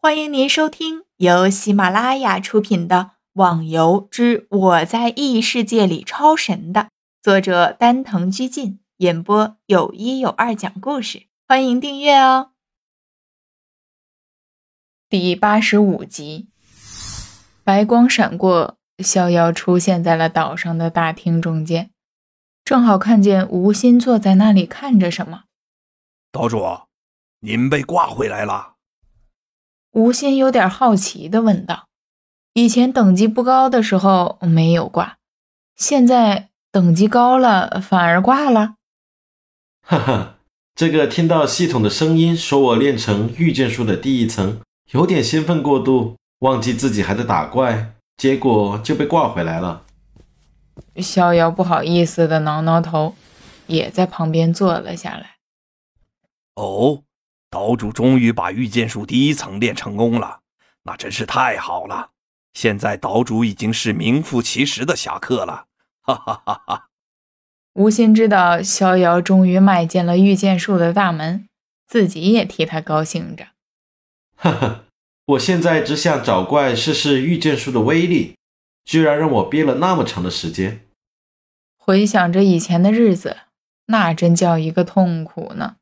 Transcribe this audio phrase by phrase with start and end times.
[0.00, 2.96] 欢迎您收听由喜马拉雅出品的
[3.32, 6.90] 《网游之我在异世界里超神》的
[7.20, 11.26] 作者丹藤居进演播，有一有二讲故事。
[11.48, 12.52] 欢迎订阅哦。
[15.08, 16.48] 第八十五集，
[17.64, 21.90] 白光闪过，逍遥出现在了岛上的大厅中间，
[22.64, 25.46] 正好看见吴心坐在那里看着什么。
[26.30, 26.64] 岛主，
[27.40, 28.76] 您被挂回来了。
[29.92, 31.86] 吴昕有点好奇的问道
[32.54, 35.16] ：“以前等级不高的时候没有挂，
[35.76, 38.74] 现在等级高了反而挂了？”
[39.82, 40.34] 哈哈，
[40.74, 44.60] 这个听到系统的声音说我练成御剑术的第一层，
[44.92, 49.84] 有点兴奋过度，忘记自己还在打怪，结果就被挂回来了。
[50.96, 53.14] 逍遥不好意思的挠挠头，
[53.66, 55.36] 也在旁边坐了下来。
[56.54, 57.02] 哦。
[57.50, 60.40] 岛主终于把御剑术第一层练成功了，
[60.82, 62.10] 那真是太好了！
[62.52, 65.66] 现在岛主已经是名副其实的侠客了，
[66.02, 66.88] 哈哈哈哈！
[67.74, 71.48] 吴心知道逍遥终于迈进了御剑术的大门，
[71.86, 73.46] 自己也替他高兴着。
[74.36, 74.84] 哈哈，
[75.26, 78.36] 我现在只想找怪试试御剑术的威力，
[78.84, 80.84] 居然让我憋了那么长的时间。
[81.76, 83.38] 回想着以前的日子，
[83.86, 85.76] 那真叫一个痛苦呢。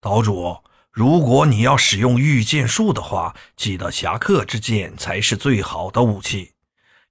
[0.00, 6.52] 岛主，如果你要使用御剑术的话，记得侠客之剑才是最好的武器，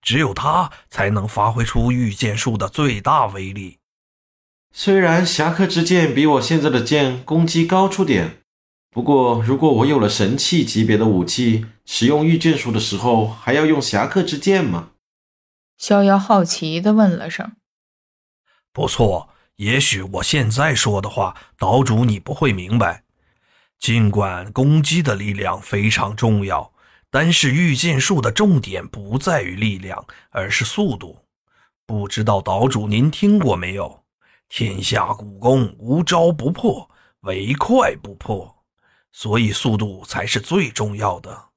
[0.02, 3.80] 只有它才能发挥出御剑术的最大威力。
[4.72, 8.44] 虽然侠客之剑比我现在的剑攻击高出点，
[8.92, 14.92] 不过如果我有了神器级别的武器，使用御剑术的时候还要用侠客之剑吗？
[15.78, 17.56] 逍遥好奇地问了声。
[18.72, 19.30] 不错。
[19.58, 23.04] 也许我现在说的话，岛主你不会明白。
[23.80, 26.74] 尽管攻击的力量非常重要，
[27.10, 31.20] 但是御剑术的重点不在于力量，而是速度。
[31.86, 34.04] 不知道岛主您听过没有？
[34.50, 36.90] 天下武功无招不破，
[37.22, 38.64] 唯快不破，
[39.12, 41.50] 所以速度才是最重要的。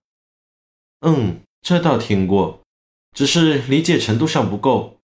[1.01, 2.61] 嗯，这倒听过，
[3.15, 4.98] 只是理解程度上不够。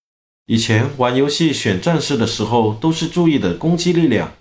[0.47, 4.35] 以前玩游戏选战士的时候，都是注意的攻击力量。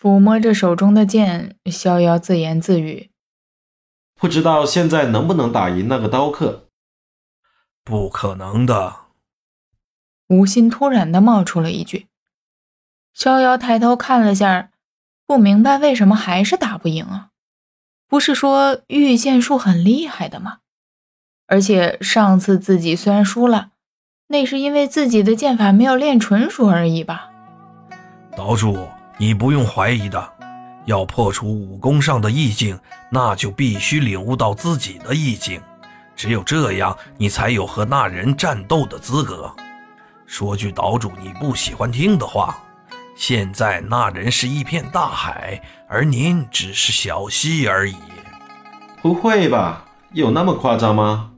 [0.00, 3.10] 抚摸着手中的剑，逍遥自言自语
[4.14, 6.68] ：“不知道现在能不能打赢那个刀客？
[7.82, 9.06] 不可能的。”
[10.28, 12.06] 吴心突然的冒出了一句。
[13.12, 14.70] 逍遥抬头看了下，
[15.26, 17.30] 不明白为什么还是打不赢啊？
[18.06, 20.58] 不是说御剑术很厉害的吗？
[21.46, 23.72] 而且上次自己虽然输了。
[24.34, 27.30] 那是因为自己的剑法没有练纯熟而已吧？
[28.36, 30.32] 岛主，你不用怀疑的。
[30.86, 32.76] 要破除武功上的意境，
[33.10, 35.62] 那就必须领悟到自己的意境。
[36.16, 39.48] 只有这样，你才有和那人战斗的资格。
[40.26, 42.58] 说句岛主你不喜欢听的话，
[43.16, 47.94] 现在那人是一片大海，而您只是小溪而已。
[49.00, 49.84] 不会吧？
[50.10, 51.30] 有那么夸张吗？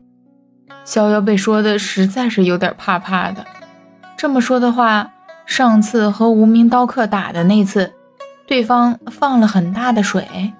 [0.86, 3.44] 逍遥被说的实在是有点怕怕的。
[4.16, 5.10] 这么说的话，
[5.44, 7.92] 上次和无名刀客打的那次，
[8.46, 10.54] 对方放了很大的水。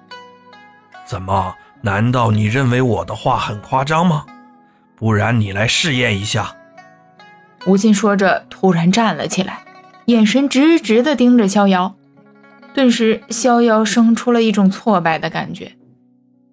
[1.05, 1.55] 怎么？
[1.81, 4.25] 难道你认为我的话很夸张吗？
[4.95, 6.53] 不然你来试验一下。
[7.65, 9.59] 吴尽说着，突然站了起来，
[10.05, 11.95] 眼神直直地盯着逍遥。
[12.73, 15.76] 顿时，逍遥生出了一种挫败的感觉。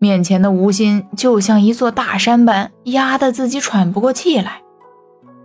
[0.05, 4.61] 面前的吴昕就像一座大山般压得自己喘不过气来，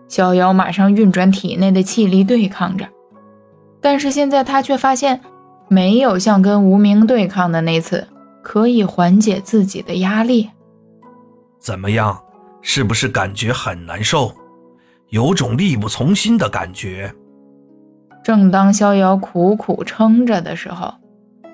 [0.10, 2.86] 逍遥马上运转体内的气力对抗着，
[3.80, 5.22] 但是现在他却发现
[5.70, 8.06] 没有像跟无名对抗的那次
[8.44, 10.50] 可以缓解自己的压力。
[11.58, 12.22] 怎么样，
[12.62, 14.34] 是不是感觉很难受，
[15.08, 17.16] 有种力不从心的感觉？
[18.26, 20.94] 正当逍遥苦苦撑着的时候，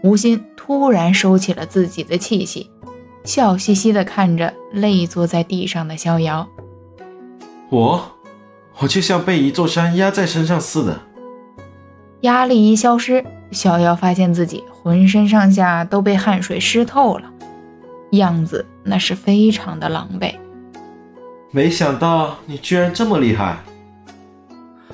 [0.01, 2.71] 吴昕突然收起了自己的气息。
[3.25, 6.47] 笑嘻嘻地看着累坐在地上的逍遥，
[7.69, 8.15] 我，
[8.77, 11.01] 我就像被一座山压在身上似的。
[12.21, 17.23] 压力一消失，逍遥发现自己浑身上下都被汗水湿透了，
[18.11, 20.35] 样子那是非常的狼狈。
[21.49, 23.57] 没想到你居然这么厉害！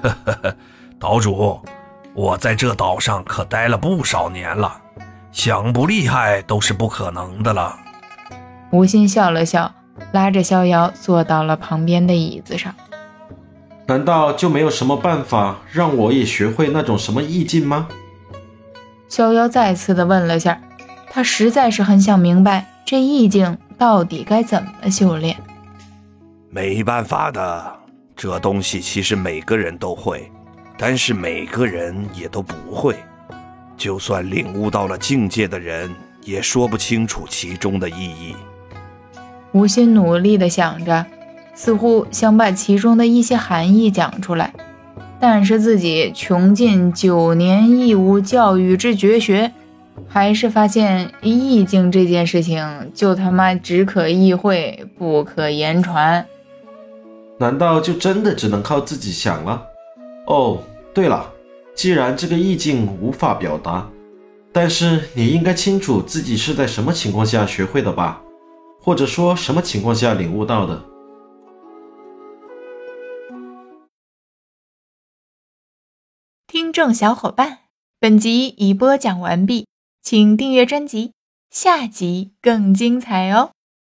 [0.01, 0.56] 呵呵呵，
[0.98, 1.60] 岛主，
[2.13, 4.81] 我在这岛上可待了不少年了，
[5.31, 7.78] 想不厉害都是不可能的了。
[8.71, 9.73] 吴昕笑了笑，
[10.13, 12.73] 拉着逍遥坐到了旁边的椅子上。
[13.88, 17.89] 难道就没有什么办法让我也学会那种什么意境吗？
[19.09, 20.62] 逍遥再次的问了下，
[21.09, 25.35] 他实在是很想明白这意境到底该怎么修炼？
[26.50, 27.75] 没办法的，
[28.15, 30.31] 这东西其实每个人都会，
[30.77, 32.95] 但是每个人也都不会。
[33.75, 38.35] 就算领悟到了境界的人，也说不清楚其中的意义。
[39.53, 41.06] 无心努力地想着，
[41.53, 44.53] 似乎想把其中的一些含义讲出来，
[45.19, 49.51] 但是自己穷尽九年义务教育之绝学，
[50.07, 56.25] 还是发现意境这件事情就他妈只可意会，不可言传。
[57.38, 59.62] 难道就真的只能靠自己想了？
[60.27, 60.59] 哦，
[60.94, 61.30] 对了，
[61.75, 63.89] 既然这个意境无法表达，
[64.54, 68.21] 但是你应该清楚自己是在什么情况下学会的吧？
[68.81, 70.83] 或者说什么情况下领悟到的？
[76.48, 77.60] 听众小伙伴，
[78.00, 79.68] 本集已播讲完毕，
[80.01, 81.13] 请订阅专辑，
[81.50, 83.51] 下集更精彩哦。